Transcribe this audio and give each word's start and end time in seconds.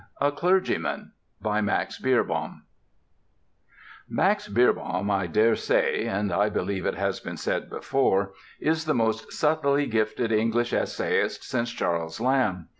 "A 0.19 0.31
CLERGYMAN" 0.31 1.11
By 1.43 1.61
MAX 1.61 1.99
BEERBOHM 2.01 2.61
Max 4.09 4.47
Beerbohm, 4.47 5.11
I 5.11 5.27
dare 5.27 5.55
say 5.55 6.05
(and 6.07 6.33
I 6.33 6.49
believe 6.49 6.87
it 6.87 6.95
has 6.95 7.19
been 7.19 7.37
said 7.37 7.69
before), 7.69 8.31
is 8.59 8.85
the 8.85 8.95
most 8.95 9.31
subtly 9.31 9.85
gifted 9.85 10.31
English 10.31 10.73
essayist 10.73 11.43
since 11.43 11.69
Charles 11.69 12.19
Lamb. 12.19 12.69